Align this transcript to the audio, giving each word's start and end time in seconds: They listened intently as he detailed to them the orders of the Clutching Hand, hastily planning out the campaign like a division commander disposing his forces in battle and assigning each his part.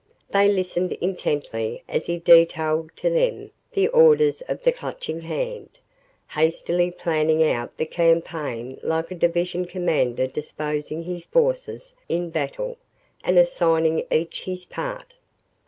They 0.31 0.47
listened 0.51 0.93
intently 0.93 1.83
as 1.87 2.07
he 2.07 2.17
detailed 2.17 2.89
to 2.95 3.11
them 3.11 3.51
the 3.73 3.87
orders 3.89 4.41
of 4.49 4.63
the 4.63 4.71
Clutching 4.71 5.21
Hand, 5.21 5.77
hastily 6.29 6.89
planning 6.89 7.43
out 7.43 7.77
the 7.77 7.85
campaign 7.85 8.79
like 8.81 9.11
a 9.11 9.15
division 9.15 9.65
commander 9.65 10.25
disposing 10.25 11.03
his 11.03 11.25
forces 11.25 11.93
in 12.09 12.31
battle 12.31 12.79
and 13.23 13.37
assigning 13.37 14.07
each 14.09 14.45
his 14.45 14.65
part. 14.65 15.13